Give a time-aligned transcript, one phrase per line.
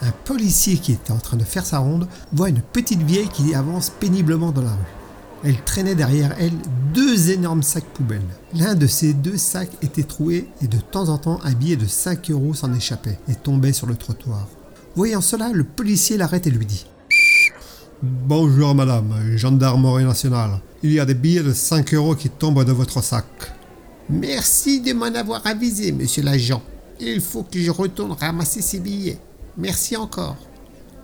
[0.00, 3.54] Un policier qui était en train de faire sa ronde voit une petite vieille qui
[3.54, 4.98] avance péniblement dans la rue.
[5.44, 6.52] Elle traînait derrière elle
[6.94, 8.22] deux énormes sacs poubelles.
[8.54, 11.86] L'un de ces deux sacs était troué et de temps en temps un billet de
[11.86, 14.48] 5 euros s'en échappait et tombait sur le trottoir.
[14.96, 16.86] Voyant cela, le policier l'arrête et lui dit
[18.02, 20.60] Bonjour madame, gendarmerie nationale.
[20.82, 23.26] Il y a des billets de 5 euros qui tombent de votre sac.
[24.08, 26.62] Merci de m'en avoir avisé, monsieur l'agent.
[27.00, 29.18] Il faut que je retourne ramasser ces billets.
[29.58, 30.36] Merci encore.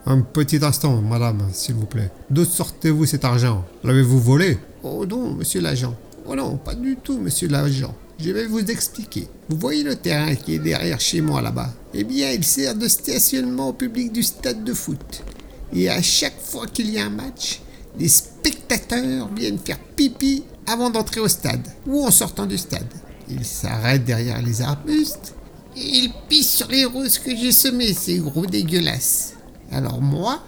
[0.06, 2.12] Un petit instant, madame, s'il vous plaît.
[2.30, 4.58] D'où sortez-vous cet argent L'avez-vous volé?
[4.84, 5.96] Oh non, monsieur l'agent.
[6.24, 7.92] Oh non, pas du tout, monsieur l'agent.
[8.20, 9.26] Je vais vous expliquer.
[9.48, 11.70] Vous voyez le terrain qui est derrière chez moi là-bas?
[11.94, 15.24] Eh bien, il sert de stationnement au public du stade de foot.
[15.72, 17.60] Et à chaque fois qu'il y a un match,
[17.98, 22.92] les spectateurs viennent faire pipi avant d'entrer au stade ou en sortant du stade.
[23.28, 25.34] Ils s'arrêtent derrière les arbustes
[25.76, 29.34] ils pissent sur les roses que j'ai semées, ces gros dégueulasses.
[29.72, 30.42] Alors moi,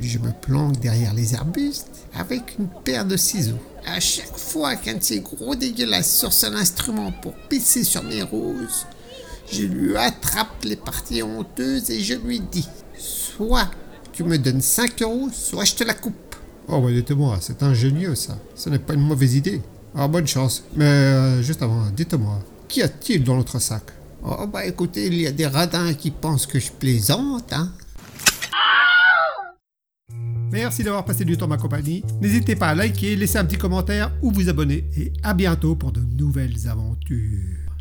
[0.00, 3.58] je me planque derrière les arbustes avec une paire de ciseaux.
[3.86, 8.22] À chaque fois qu'un de ces gros dégueulasses sort son instrument pour pisser sur mes
[8.22, 8.86] roses,
[9.50, 13.68] je lui attrape les parties honteuses et je lui dis Soit
[14.12, 16.36] tu me donnes 5 euros, soit je te la coupe.
[16.68, 18.38] Oh, bah dites-moi, c'est ingénieux ça.
[18.54, 19.60] Ce n'est pas une mauvaise idée.
[19.94, 20.62] Ah, bonne chance.
[20.76, 22.38] Mais euh, juste avant, dites-moi,
[22.68, 23.82] qu'y a-t-il dans notre sac?
[24.24, 27.72] Oh, bah écoutez, il y a des radins qui pensent que je plaisante, hein.
[30.52, 32.04] Merci d'avoir passé du temps ma compagnie.
[32.20, 34.84] N'hésitez pas à liker, laisser un petit commentaire ou vous abonner.
[34.96, 37.71] Et à bientôt pour de nouvelles aventures.